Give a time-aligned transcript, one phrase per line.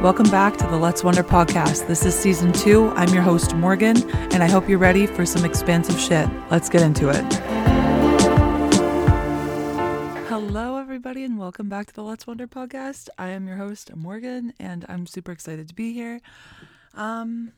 [0.00, 1.86] Welcome back to the Let's Wonder podcast.
[1.86, 2.88] This is season two.
[2.92, 6.26] I'm your host, Morgan, and I hope you're ready for some expansive shit.
[6.50, 7.34] Let's get into it.
[10.26, 13.10] Hello, everybody, and welcome back to the Let's Wonder podcast.
[13.18, 16.22] I am your host, Morgan, and I'm super excited to be here.
[16.94, 17.52] Um,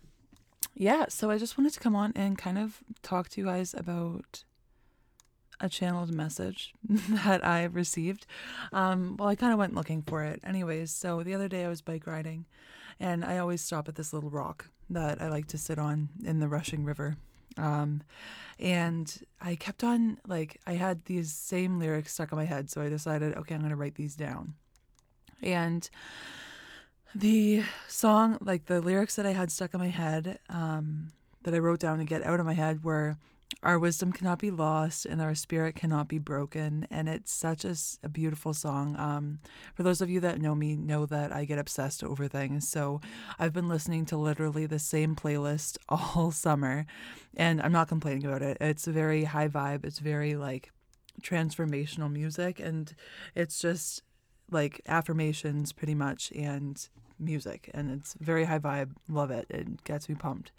[0.75, 3.73] yeah, so I just wanted to come on and kind of talk to you guys
[3.73, 4.43] about
[5.63, 8.27] a channeled message that I received.
[8.73, 10.41] Um, well, I kind of went looking for it.
[10.45, 12.45] Anyways, so the other day I was bike riding
[13.01, 16.41] and I always stop at this little rock that I like to sit on in
[16.41, 17.17] the rushing river.
[17.57, 18.03] Um,
[18.59, 22.71] and I kept on, like, I had these same lyrics stuck in my head.
[22.71, 24.55] So I decided, okay, I'm going to write these down.
[25.43, 25.89] And
[27.14, 31.58] the song, like the lyrics that I had stuck in my head, um, that I
[31.58, 33.17] wrote down to get out of my head were
[33.62, 36.87] our wisdom cannot be lost and our spirit cannot be broken.
[36.91, 38.97] And it's such a, a beautiful song.
[38.98, 39.39] Um,
[39.75, 42.69] for those of you that know me know that i get obsessed over things.
[42.69, 43.01] So
[43.39, 46.86] i've been listening to literally the same playlist all summer.
[47.36, 48.56] And i'm not complaining about it.
[48.61, 49.84] It's very high vibe.
[49.84, 50.70] It's very like
[51.22, 52.59] transformational music.
[52.59, 52.94] And
[53.34, 54.03] it's just
[54.50, 57.70] like affirmations pretty much and music.
[57.72, 58.92] And it's very high vibe.
[59.09, 59.47] Love it.
[59.48, 60.53] It gets me pumped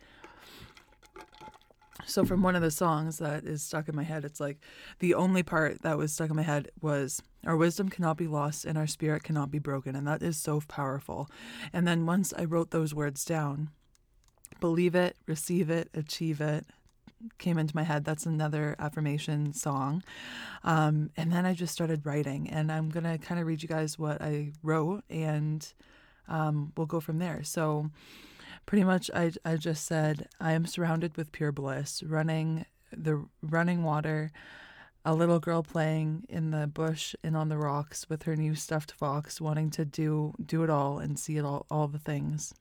[2.05, 4.57] so from one of the songs that is stuck in my head it's like
[4.99, 8.65] the only part that was stuck in my head was our wisdom cannot be lost
[8.65, 9.95] and our spirit cannot be broken.
[9.95, 11.29] And that is so powerful.
[11.71, 13.69] And then once i wrote those words down
[14.59, 16.65] believe it receive it achieve it
[17.37, 18.03] came into my head.
[18.03, 20.03] That's another affirmation song.
[20.63, 23.69] Um, and then i just started writing and i'm going to kind of read you
[23.69, 25.73] guys what i wrote and
[26.29, 27.43] um, we'll go from there.
[27.43, 27.89] So
[28.65, 33.83] pretty much I, I just said i am surrounded with pure bliss running the running
[33.83, 34.31] water
[35.05, 38.91] a little girl playing in the bush and on the rocks with her new stuffed
[38.91, 42.53] fox wanting to do do it all and see it all all the things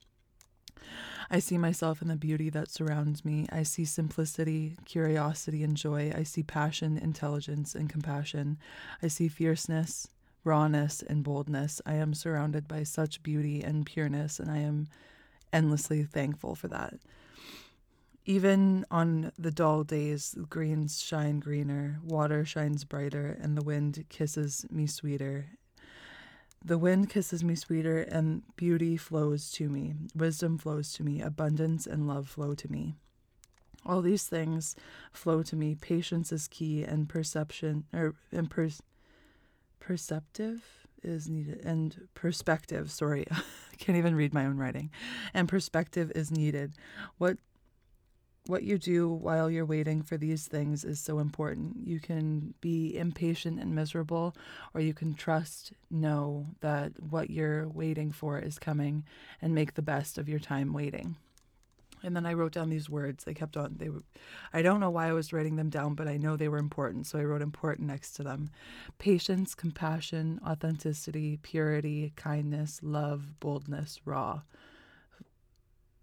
[1.29, 3.47] I see myself in the beauty that surrounds me.
[3.51, 6.11] I see simplicity, curiosity, and joy.
[6.15, 8.57] I see passion, intelligence, and compassion.
[9.01, 10.07] I see fierceness,
[10.43, 11.81] rawness, and boldness.
[11.85, 14.87] I am surrounded by such beauty and pureness, and I am
[15.53, 16.95] endlessly thankful for that.
[18.25, 24.65] Even on the dull days, greens shine greener, water shines brighter, and the wind kisses
[24.71, 25.47] me sweeter.
[26.63, 29.95] The wind kisses me sweeter, and beauty flows to me.
[30.15, 31.21] Wisdom flows to me.
[31.21, 32.95] Abundance and love flow to me.
[33.85, 34.77] All these things
[35.11, 35.75] flow to me.
[35.75, 38.69] Patience is key, and perception or and per,
[39.81, 44.89] perceptive is needed and perspective sorry i can't even read my own writing.
[45.33, 46.73] And perspective is needed.
[47.17, 47.37] What
[48.45, 51.87] what you do while you're waiting for these things is so important.
[51.87, 54.35] You can be impatient and miserable
[54.73, 59.05] or you can trust know that what you're waiting for is coming
[59.41, 61.15] and make the best of your time waiting
[62.03, 63.23] and then I wrote down these words.
[63.23, 63.75] They kept on.
[63.77, 64.03] They were,
[64.53, 67.07] I don't know why I was writing them down, but I know they were important.
[67.07, 68.49] So I wrote important next to them.
[68.99, 74.41] Patience, compassion, authenticity, purity, kindness, love, boldness, raw.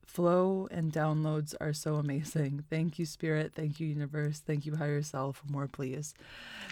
[0.06, 2.64] Flow and downloads are so amazing.
[2.68, 3.52] Thank you, Spirit.
[3.54, 4.40] Thank you, Universe.
[4.40, 5.42] Thank you, Higher Self.
[5.48, 6.14] More, please.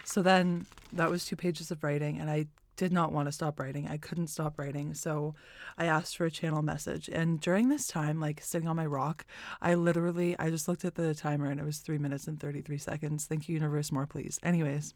[0.04, 2.46] So then that was two pages of writing, and I
[2.78, 3.88] did not want to stop writing.
[3.88, 4.94] I couldn't stop writing.
[4.94, 5.34] So
[5.76, 7.08] I asked for a channel message.
[7.08, 9.26] And during this time, like sitting on my rock,
[9.60, 12.78] I literally I just looked at the timer and it was 3 minutes and 33
[12.78, 13.26] seconds.
[13.26, 14.38] Thank you universe more please.
[14.44, 14.94] Anyways,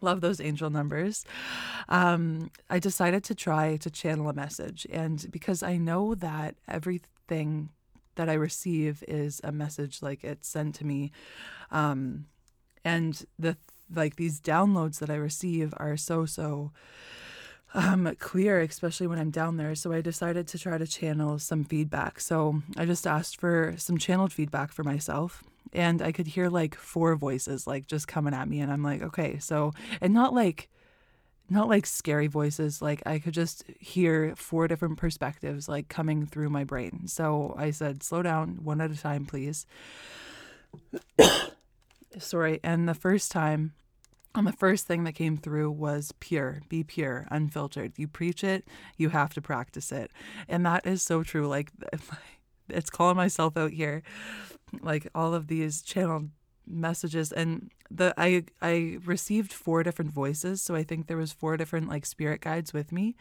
[0.00, 1.24] love those angel numbers.
[1.88, 7.70] Um, I decided to try to channel a message and because I know that everything
[8.14, 11.10] that I receive is a message like it's sent to me
[11.72, 12.26] um,
[12.84, 13.56] and the
[13.94, 16.70] like these downloads that I receive are so so
[17.74, 19.74] um, clear, especially when I'm down there.
[19.74, 22.20] So I decided to try to channel some feedback.
[22.20, 25.44] So I just asked for some channeled feedback for myself.
[25.72, 28.60] And I could hear like four voices like just coming at me.
[28.60, 30.68] And I'm like, okay, so, and not like,
[31.48, 32.82] not like scary voices.
[32.82, 37.06] Like I could just hear four different perspectives like coming through my brain.
[37.06, 39.66] So I said, slow down one at a time, please.
[42.30, 42.60] Sorry.
[42.62, 43.72] And the first time,
[44.36, 47.94] and the first thing that came through was pure, be pure, unfiltered.
[47.96, 50.12] You preach it, you have to practice it.
[50.48, 51.48] And that is so true.
[51.48, 51.72] Like,
[52.68, 54.04] it's calling myself out here.
[54.80, 56.30] Like, all of these channeled
[56.68, 61.56] messages and the I I received four different voices so I think there was four
[61.56, 63.16] different like spirit guides with me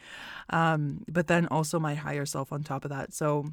[0.52, 3.46] um but then also my higher self on top of that so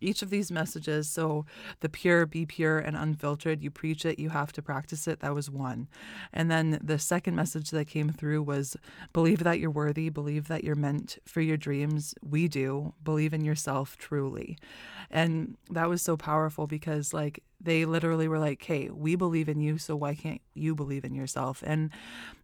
[0.00, 1.08] each of these messages.
[1.08, 1.46] So
[1.80, 3.62] the pure be pure and unfiltered.
[3.62, 5.20] You preach it you have to practice it.
[5.20, 5.88] That was one.
[6.32, 8.76] And then the second message that came through was
[9.12, 12.14] believe that you're worthy believe that you're meant for your dreams.
[12.22, 12.94] We do.
[13.02, 14.58] Believe in yourself truly.
[15.10, 19.60] And that was so powerful because like they literally were like hey we believe in
[19.60, 21.62] you so why can't you believe in yourself?
[21.66, 21.90] And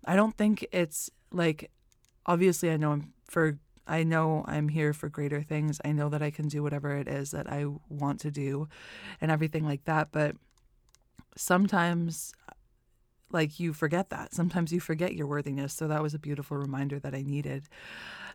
[0.05, 1.71] i don't think it's like
[2.27, 3.59] obviously i know i'm for
[3.91, 5.81] I know I'm here for greater things.
[5.85, 8.69] I know that I can do whatever it is that I want to do
[9.21, 10.13] and everything like that.
[10.13, 10.37] But
[11.37, 12.33] sometimes,
[13.33, 14.33] like, you forget that.
[14.33, 15.75] Sometimes you forget your worthiness.
[15.75, 17.65] So that was a beautiful reminder that I needed.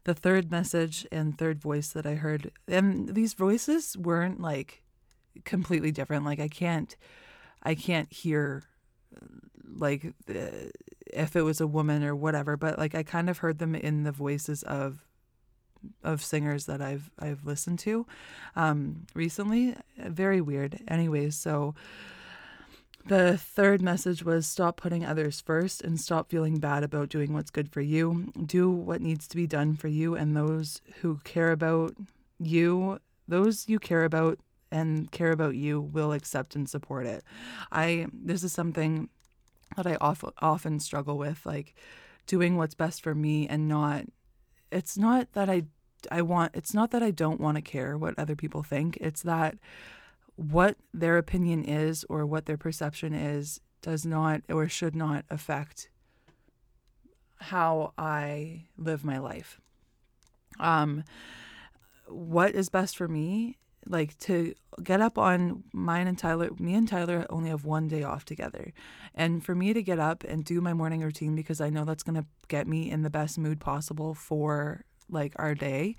[0.04, 4.84] The third message and third voice that I heard, and these voices weren't like
[5.46, 6.26] completely different.
[6.26, 6.98] Like, I can't,
[7.64, 8.64] I can't hear
[9.78, 10.14] like
[11.08, 14.04] if it was a woman or whatever but like i kind of heard them in
[14.04, 15.05] the voices of
[16.04, 18.06] of singers that I've I've listened to
[18.56, 19.76] um, recently.
[19.98, 20.82] Very weird.
[20.88, 21.76] Anyways, so
[23.08, 27.52] the third message was stop putting others first and stop feeling bad about doing what's
[27.52, 28.32] good for you.
[28.46, 31.96] Do what needs to be done for you and those who care about
[32.40, 34.40] you, those you care about
[34.72, 37.24] and care about you will accept and support it.
[37.72, 39.10] I this is something
[39.76, 41.76] that I often often struggle with like
[42.28, 44.06] doing what's best for me and not
[44.72, 45.66] it's not that I
[46.12, 48.98] I want it's not that I don't want to care what other people think.
[49.02, 49.58] It's that
[50.36, 55.90] what their opinion is or what their perception is does not or should not affect
[57.38, 59.60] how I live my life.
[60.60, 61.04] Um
[62.08, 63.58] what is best for me
[63.88, 64.54] like to
[64.84, 68.74] get up on mine and Tyler, me and Tyler only have one day off together.
[69.14, 72.04] And for me to get up and do my morning routine because I know that's
[72.04, 75.96] going to get me in the best mood possible for like our day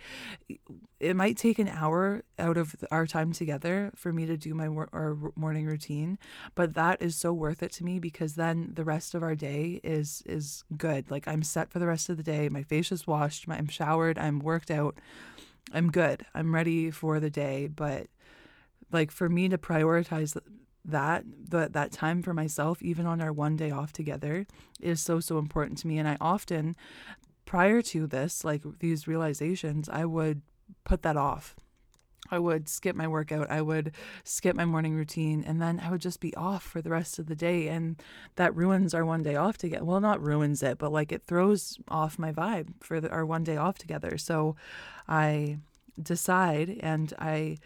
[0.99, 4.67] it might take an hour out of our time together for me to do my
[4.67, 6.19] our morning routine
[6.55, 9.81] but that is so worth it to me because then the rest of our day
[9.83, 11.11] is is good.
[11.11, 12.49] Like i'm set for the rest of the day.
[12.49, 13.47] My face is washed.
[13.49, 14.19] I'm showered.
[14.19, 14.99] I'm worked out.
[15.73, 16.25] I'm good.
[16.35, 17.69] I'm ready for the day.
[17.69, 18.09] But
[18.93, 20.39] like for me to prioritize
[20.85, 24.47] that that that time for myself even on our one day off together
[24.81, 25.99] is so so important to me.
[25.99, 26.77] And I often
[27.47, 30.43] prior to this, like these realizations, I would
[30.85, 31.57] put that off.
[32.29, 33.93] I would skip my workout, I would
[34.25, 37.27] skip my morning routine, and then I would just be off for the rest of
[37.27, 37.69] the day.
[37.69, 38.03] And
[38.35, 39.85] that ruins our one day off together.
[39.85, 43.45] Well, not ruins it, but like it throws off my vibe for the, our one
[43.45, 44.19] day off together.
[44.19, 44.57] So
[45.07, 45.59] I
[46.03, 47.59] decide and I,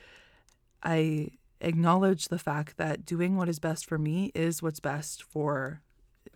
[0.83, 1.31] I
[1.63, 5.81] acknowledge the fact that doing what is best for me is what's best for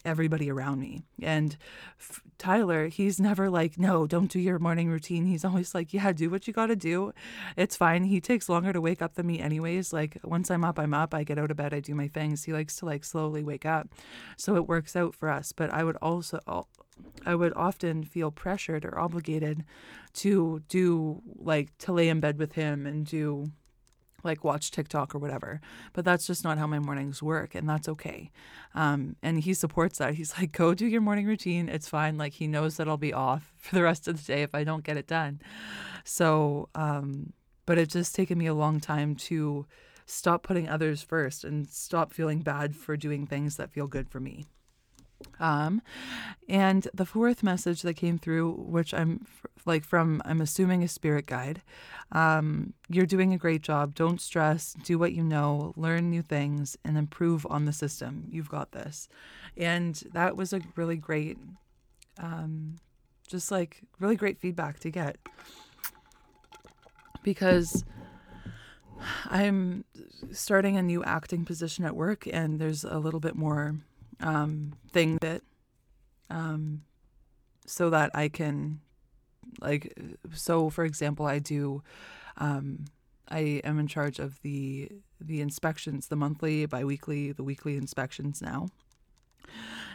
[0.04, 1.02] everybody around me.
[1.22, 1.56] And
[1.98, 5.26] f- Tyler, he's never like, no, don't do your morning routine.
[5.26, 7.12] He's always like, yeah, do what you got to do.
[7.56, 8.04] It's fine.
[8.04, 9.92] He takes longer to wake up than me, anyways.
[9.92, 11.14] Like, once I'm up, I'm up.
[11.14, 12.44] I get out of bed, I do my things.
[12.44, 13.88] He likes to like slowly wake up.
[14.36, 15.52] So it works out for us.
[15.52, 16.66] But I would also,
[17.24, 19.64] I would often feel pressured or obligated
[20.14, 23.50] to do like to lay in bed with him and do
[24.24, 25.60] like watch TikTok or whatever.
[25.92, 28.30] But that's just not how my mornings work, and that's okay.
[28.74, 30.14] Um, and he supports that.
[30.14, 31.68] He's like, go do your morning routine.
[31.68, 32.16] It's fine.
[32.18, 34.64] Like he knows that I'll be off for the rest of the day if I
[34.64, 35.40] don't get it done.
[36.04, 37.32] So, um,
[37.66, 39.66] but it's just taken me a long time to
[40.06, 44.20] stop putting others first and stop feeling bad for doing things that feel good for
[44.20, 44.44] me.
[45.40, 45.82] Um,
[46.48, 49.26] and the fourth message that came through, which I'm
[49.66, 51.62] like from, I'm assuming a spirit guide.
[52.12, 53.94] Um, you're doing a great job.
[53.94, 54.74] Don't stress.
[54.84, 55.72] Do what you know.
[55.76, 58.26] Learn new things and improve on the system.
[58.30, 59.08] You've got this.
[59.56, 61.38] And that was a really great,
[62.18, 62.76] um,
[63.26, 65.16] just like really great feedback to get
[67.24, 67.84] because
[69.26, 69.84] I'm
[70.30, 73.76] starting a new acting position at work, and there's a little bit more
[74.20, 75.42] um, thing that
[76.30, 76.82] um,
[77.66, 78.80] so that I can
[79.60, 79.96] like
[80.32, 81.82] so for example I do
[82.36, 82.86] um,
[83.28, 84.90] I am in charge of the
[85.20, 88.68] the inspections the monthly biweekly the weekly inspections now.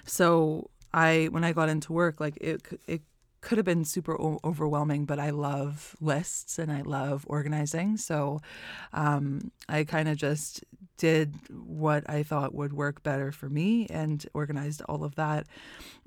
[0.06, 3.02] So I when I got into work like it it
[3.42, 7.98] could have been super o- overwhelming, but I love lists and I love organizing.
[7.98, 8.42] So
[8.94, 10.64] um, I kind of just
[10.98, 15.48] did what I thought would work better for me and organized all of that.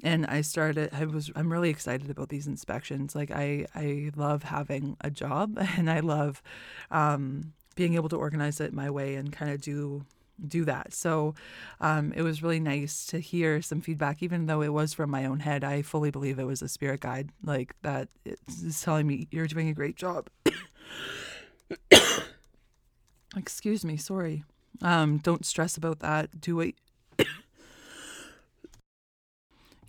[0.05, 0.91] And I started.
[0.93, 1.31] I was.
[1.35, 3.15] I'm really excited about these inspections.
[3.15, 6.43] Like I, I love having a job, and I love
[6.91, 10.05] um, being able to organize it my way and kind of do
[10.47, 10.93] do that.
[10.93, 11.35] So
[11.81, 15.25] um, it was really nice to hear some feedback, even though it was from my
[15.25, 15.65] own head.
[15.65, 19.69] I fully believe it was a spirit guide, like that is telling me you're doing
[19.69, 20.29] a great job.
[23.37, 24.45] excuse me, sorry.
[24.81, 26.41] Um, don't stress about that.
[26.41, 26.75] Do what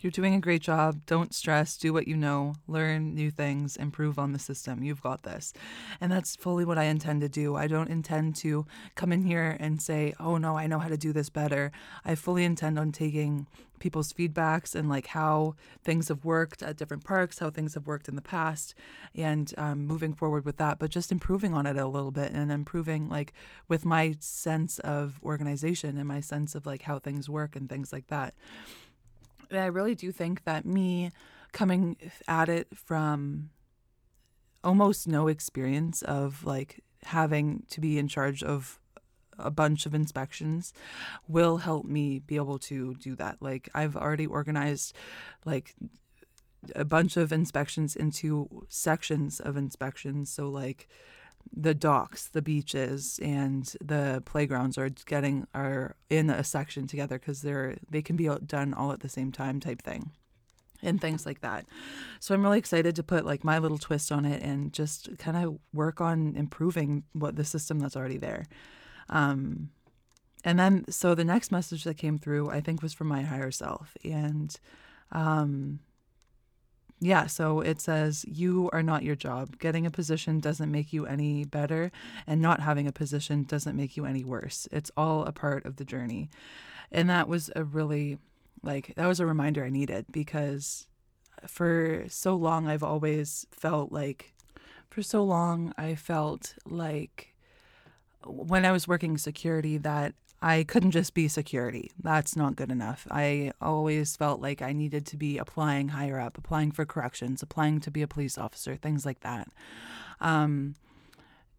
[0.04, 1.00] you're doing a great job.
[1.06, 1.78] Don't stress.
[1.78, 2.54] Do what you know.
[2.68, 3.76] Learn new things.
[3.76, 4.84] Improve on the system.
[4.84, 5.54] You've got this.
[6.00, 7.56] And that's fully what I intend to do.
[7.56, 10.98] I don't intend to come in here and say, oh no, I know how to
[10.98, 11.72] do this better.
[12.04, 13.46] I fully intend on taking
[13.78, 18.08] people's feedbacks and like how things have worked at different parks, how things have worked
[18.08, 18.74] in the past,
[19.14, 22.50] and um, moving forward with that, but just improving on it a little bit and
[22.52, 23.32] improving like
[23.68, 27.92] with my sense of organization and my sense of like how things work and things
[27.92, 28.34] like that.
[29.52, 31.10] I really do think that me
[31.52, 31.96] coming
[32.26, 33.50] at it from
[34.62, 38.80] almost no experience of like having to be in charge of
[39.38, 40.72] a bunch of inspections
[41.28, 43.36] will help me be able to do that.
[43.40, 44.94] Like I've already organized
[45.44, 45.74] like
[46.74, 50.30] a bunch of inspections into sections of inspections.
[50.30, 50.88] So like
[51.52, 57.42] the docks, the beaches, and the playgrounds are getting are in a section together because
[57.42, 60.10] they're they can be done all at the same time type thing
[60.82, 61.66] and things like that.
[62.20, 65.36] So I'm really excited to put like my little twist on it and just kind
[65.36, 68.46] of work on improving what the system that's already there.
[69.08, 69.70] Um,
[70.44, 73.50] and then so the next message that came through I think was from my higher
[73.50, 74.54] self and
[75.12, 75.80] um,
[77.06, 79.58] yeah, so it says you are not your job.
[79.58, 81.92] Getting a position doesn't make you any better,
[82.26, 84.68] and not having a position doesn't make you any worse.
[84.72, 86.30] It's all a part of the journey.
[86.90, 88.18] And that was a really,
[88.62, 90.86] like, that was a reminder I needed because
[91.46, 94.32] for so long I've always felt like,
[94.90, 97.34] for so long I felt like
[98.26, 101.90] when I was working security that I couldn't just be security.
[102.02, 103.06] That's not good enough.
[103.10, 107.80] I always felt like I needed to be applying higher up, applying for corrections, applying
[107.80, 109.48] to be a police officer, things like that.
[110.20, 110.74] Um,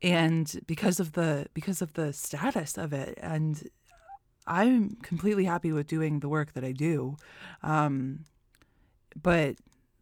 [0.04, 3.68] and because of the because of the status of it, and
[4.46, 7.18] I'm completely happy with doing the work that I do,
[7.64, 8.26] um,
[9.20, 9.56] but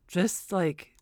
[0.10, 0.93] just like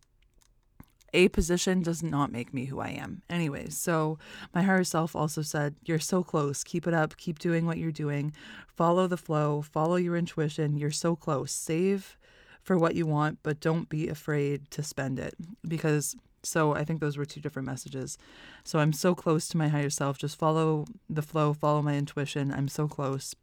[1.13, 3.22] a position does not make me who I am.
[3.30, 4.18] Anyways, so
[4.53, 6.63] my higher self also said, You're so close.
[6.63, 7.18] Keep it up.
[7.18, 8.34] Keep doing what you're doing.
[8.68, 9.62] Follow the flow.
[9.62, 10.77] Follow your intuition.
[10.77, 11.51] You're so close.
[11.51, 12.18] Save
[12.63, 15.34] for what you want, but don't be afraid to spend it.
[15.68, 18.18] Because, so I think those were two different messages.
[18.63, 20.18] So I'm so close to my higher self.
[20.18, 22.53] Just follow the flow, follow my intuition.
[22.53, 23.36] I'm so close.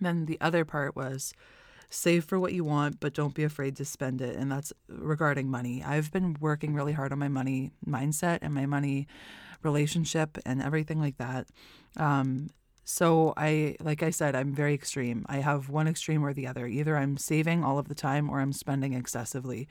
[0.00, 1.32] Then the other part was,
[1.90, 4.36] save for what you want, but don't be afraid to spend it.
[4.36, 5.82] And that's regarding money.
[5.84, 9.08] I've been working really hard on my money mindset and my money
[9.62, 11.48] relationship and everything like that.
[11.96, 12.50] Um,
[12.84, 15.24] so I, like I said, I'm very extreme.
[15.28, 16.66] I have one extreme or the other.
[16.66, 19.68] Either I'm saving all of the time or I'm spending excessively.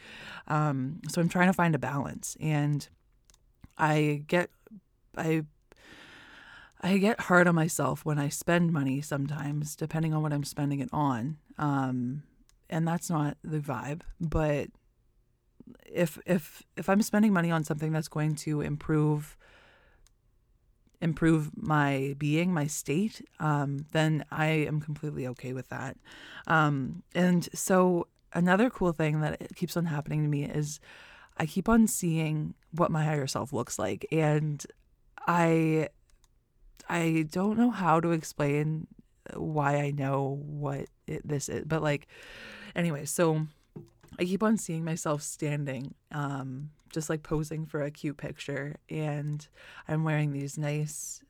[0.47, 2.88] Um, so I'm trying to find a balance, and
[3.77, 4.51] I get,
[5.17, 5.43] I
[6.81, 10.79] I get hard on myself when I spend money sometimes, depending on what I'm spending
[10.79, 11.38] it on.
[11.57, 12.24] Um,
[12.69, 14.01] and that's not the vibe.
[14.21, 14.69] But
[15.86, 19.36] if if if I'm spending money on something that's going to improve
[21.01, 25.98] improve my being, my state, um, then I am completely okay with that.
[26.48, 30.79] Um, and so another cool thing that keeps on happening to me is
[31.38, 34.65] I keep on seeing what my higher self looks like, and
[35.27, 35.89] I
[36.89, 38.88] I don't know how to explain
[39.36, 42.08] why I know what it, this is, but like,
[42.75, 43.46] anyway, so
[44.17, 49.48] I keep on seeing myself standing, um, just like posing for a cute picture, and
[49.88, 51.24] I'm wearing these nice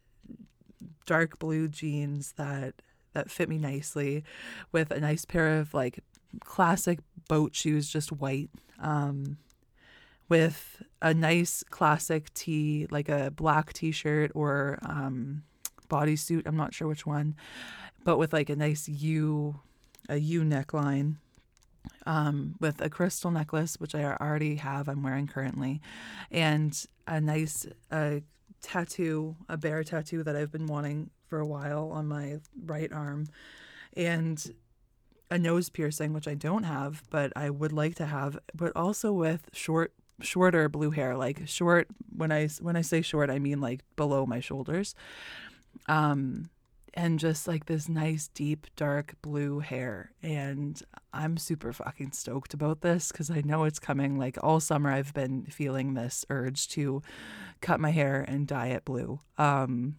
[1.05, 2.75] dark blue jeans that
[3.13, 4.23] that fit me nicely,
[4.71, 5.99] with a nice pair of like
[6.41, 8.49] classic boat shoes, just white.
[8.79, 9.37] Um,
[10.29, 15.43] with a nice classic tee, like a black t shirt or um,
[15.89, 16.43] bodysuit.
[16.45, 17.35] I'm not sure which one,
[18.03, 19.59] but with like a nice U,
[20.07, 21.15] a U neckline,
[22.05, 24.87] um, with a crystal necklace, which I already have.
[24.87, 25.81] I'm wearing currently,
[26.31, 28.19] and a nice uh,
[28.61, 33.27] tattoo, a bear tattoo that I've been wanting for a while on my right arm,
[33.95, 34.53] and
[35.31, 39.13] a nose piercing, which I don't have, but I would like to have, but also
[39.13, 43.61] with short shorter blue hair like short when i when i say short i mean
[43.61, 44.93] like below my shoulders
[45.89, 46.49] um,
[46.93, 50.11] and just like this nice deep dark blue hair.
[50.23, 50.81] And
[51.11, 54.17] i'm super fucking stoked about this because i know it's coming.
[54.17, 57.01] Like all summer i've been feeling this urge to
[57.61, 59.19] cut my hair and dye it blue.
[59.37, 59.97] Um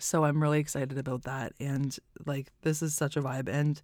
[0.00, 1.52] so i'm really excited about that.
[1.60, 3.48] And like this is such a vibe.
[3.48, 3.80] And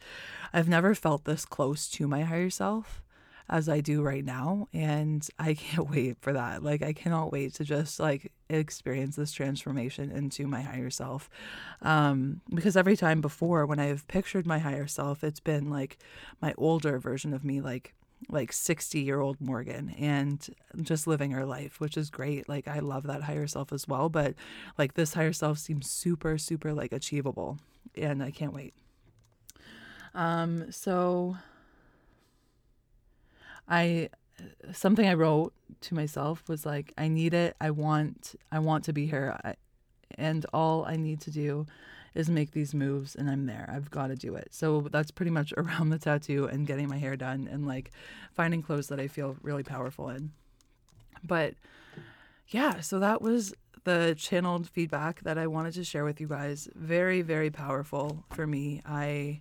[0.52, 3.03] i've never felt this close to my higher self
[3.48, 4.68] as I do right now.
[4.72, 6.62] And I can't wait for that.
[6.62, 11.28] Like, I cannot wait to just like experience this transformation into my higher self.
[11.82, 15.98] Um, because every time before, when I've pictured my higher self, it's been like
[16.40, 17.94] my older version of me, like
[18.30, 20.48] like 60 year old Morgan and
[20.80, 22.48] just living her life, which is great.
[22.48, 24.08] Like, I love that higher self as well.
[24.08, 24.34] But
[24.78, 27.58] like, this higher self seems super, super like achievable.
[27.94, 28.72] And I can't wait.
[30.14, 31.36] Um, so
[33.68, 35.52] I uh, something I wrote
[35.83, 37.56] to myself was like, I need it.
[37.61, 38.35] I want.
[38.50, 39.38] I want to be here.
[39.44, 39.54] I,
[40.16, 41.66] and all I need to do
[42.14, 43.68] is make these moves, and I'm there.
[43.73, 44.49] I've got to do it.
[44.52, 47.90] So that's pretty much around the tattoo and getting my hair done and like
[48.33, 50.30] finding clothes that I feel really powerful in.
[51.23, 51.54] But
[52.49, 53.54] yeah, so that was
[53.85, 56.68] the channeled feedback that I wanted to share with you guys.
[56.75, 58.80] Very, very powerful for me.
[58.87, 59.40] I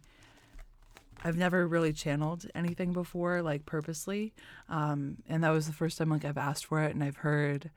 [1.24, 4.34] I've never really channeled anything before, like purposely.
[4.70, 7.72] Um, and that was the first time like I've asked for it and I've heard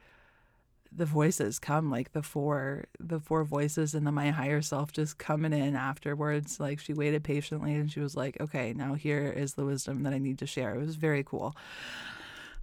[0.92, 5.18] the voices come, like the four the four voices and then my higher self just
[5.18, 6.58] coming in afterwards.
[6.58, 10.12] Like she waited patiently and she was like, Okay, now here is the wisdom that
[10.12, 10.74] I need to share.
[10.74, 11.54] It was very cool.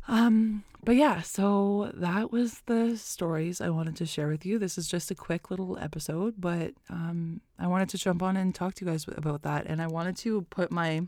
[0.08, 4.60] Um, but yeah, so that was the stories I wanted to share with you.
[4.60, 8.54] This is just a quick little episode, but um, I wanted to jump on and
[8.54, 9.66] talk to you guys about that.
[9.66, 11.08] And I wanted to put my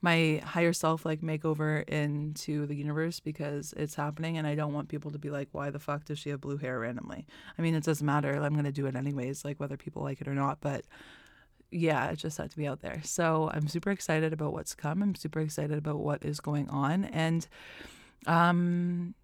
[0.00, 4.88] my higher self like makeover into the universe because it's happening and I don't want
[4.88, 7.26] people to be like, why the fuck does she have blue hair randomly?
[7.58, 8.32] I mean, it doesn't matter.
[8.34, 10.58] I'm going to do it anyways, like whether people like it or not.
[10.60, 10.84] But
[11.74, 13.00] yeah, it just had to be out there.
[13.02, 15.02] So I'm super excited about what's come.
[15.02, 17.04] I'm super excited about what is going on.
[17.06, 17.46] And
[18.26, 19.14] um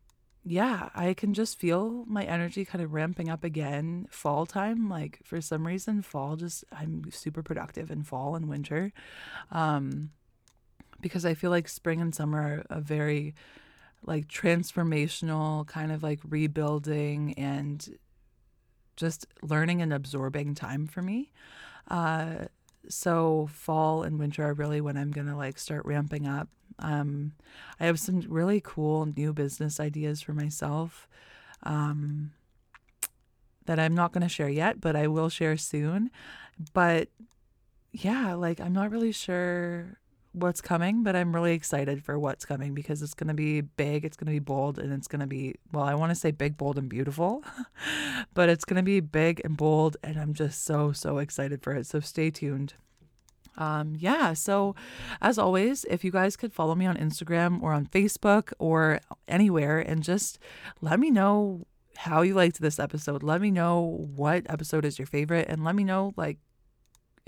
[0.44, 4.88] yeah, I can just feel my energy kind of ramping up again fall time.
[4.88, 8.92] Like for some reason, fall just I'm super productive in fall and winter.
[9.50, 10.10] Um
[11.00, 13.34] because I feel like spring and summer are a very
[14.04, 17.96] like transformational kind of like rebuilding and
[18.96, 21.32] just learning and absorbing time for me.
[21.88, 22.46] Uh,
[22.88, 26.48] so fall and winter are really when I'm gonna like start ramping up.
[26.78, 27.32] Um,
[27.78, 31.08] I have some really cool new business ideas for myself
[31.62, 32.32] um,
[33.66, 36.10] that I'm not gonna share yet, but I will share soon.
[36.72, 37.08] But
[37.92, 39.99] yeah, like I'm not really sure
[40.32, 44.04] what's coming, but I'm really excited for what's coming because it's going to be big,
[44.04, 46.30] it's going to be bold, and it's going to be, well, I want to say
[46.30, 47.44] big, bold, and beautiful,
[48.34, 51.74] but it's going to be big and bold, and I'm just so, so excited for
[51.74, 51.86] it.
[51.86, 52.74] So stay tuned.
[53.56, 54.74] Um, yeah, so
[55.20, 59.80] as always, if you guys could follow me on Instagram or on Facebook or anywhere
[59.80, 60.38] and just
[60.80, 61.66] let me know
[61.96, 63.22] how you liked this episode.
[63.22, 66.38] Let me know what episode is your favorite and let me know like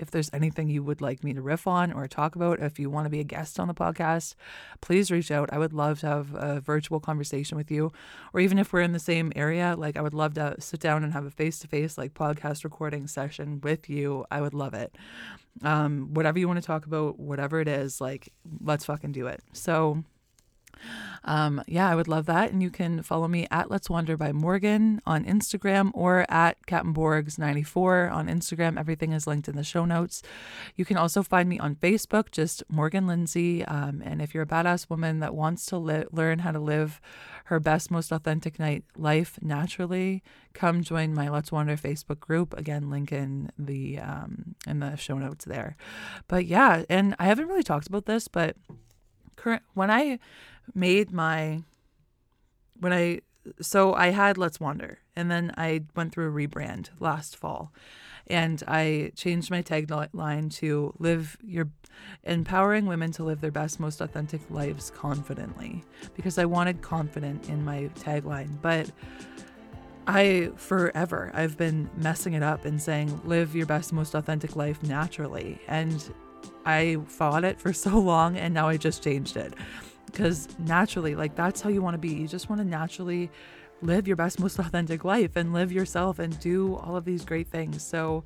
[0.03, 2.89] if there's anything you would like me to riff on or talk about, if you
[2.89, 4.35] want to be a guest on the podcast,
[4.81, 5.49] please reach out.
[5.51, 7.91] I would love to have a virtual conversation with you.
[8.33, 11.03] Or even if we're in the same area, like I would love to sit down
[11.03, 14.25] and have a face to face, like podcast recording session with you.
[14.29, 14.95] I would love it.
[15.63, 19.41] Um, whatever you want to talk about, whatever it is, like let's fucking do it.
[19.53, 20.03] So,
[21.25, 22.51] um, yeah, I would love that.
[22.51, 26.93] And you can follow me at Let's Wander by Morgan on Instagram or at Captain
[26.93, 28.77] Borgs94 on Instagram.
[28.77, 30.21] Everything is linked in the show notes.
[30.75, 33.63] You can also find me on Facebook, just Morgan Lindsay.
[33.65, 36.99] Um, and if you're a badass woman that wants to learn how to live
[37.45, 42.57] her best, most authentic night life naturally, come join my Let's Wander Facebook group.
[42.57, 45.75] Again, link in the um, in the show notes there.
[46.27, 48.55] But yeah, and I haven't really talked about this, but
[49.43, 50.19] current when I
[50.73, 51.63] made my
[52.79, 53.19] when I
[53.61, 57.73] so I had Let's Wander and then I went through a rebrand last fall.
[58.27, 61.69] And I changed my tagline to live your
[62.23, 65.83] empowering women to live their best most authentic lives confidently.
[66.15, 68.89] Because I wanted confident in my tagline but
[70.07, 74.81] I forever I've been messing it up and saying live your best most authentic life
[74.83, 75.59] naturally.
[75.67, 76.13] And
[76.65, 79.53] I fought it for so long and now I just changed it
[80.05, 82.13] because naturally, like that's how you want to be.
[82.13, 83.29] You just want to naturally
[83.81, 87.47] live your best, most authentic life and live yourself and do all of these great
[87.47, 87.83] things.
[87.83, 88.23] So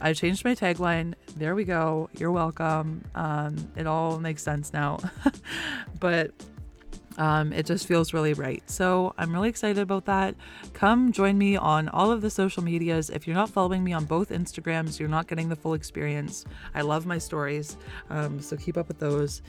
[0.00, 1.14] I changed my tagline.
[1.36, 2.08] There we go.
[2.18, 3.04] You're welcome.
[3.14, 4.98] Um, it all makes sense now.
[6.00, 6.32] but
[7.18, 8.62] um, it just feels really right.
[8.68, 10.34] So I'm really excited about that.
[10.74, 13.10] Come join me on all of the social medias.
[13.10, 16.44] If you're not following me on both Instagrams, you're not getting the full experience.
[16.74, 17.76] I love my stories.
[18.10, 19.42] Um, so keep up with those.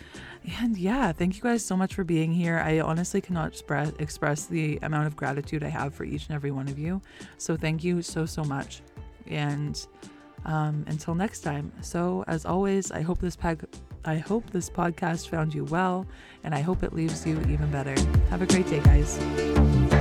[0.59, 2.59] And yeah, thank you guys so much for being here.
[2.59, 6.51] I honestly cannot express, express the amount of gratitude I have for each and every
[6.51, 7.01] one of you.
[7.37, 8.81] So thank you so, so much.
[9.27, 9.85] And
[10.45, 11.71] um, until next time.
[11.81, 13.65] So, as always, I hope this peg
[14.07, 16.05] I hope this podcast found you well,
[16.45, 17.93] and I hope it leaves you even better.
[18.29, 19.96] Have a great day, guys.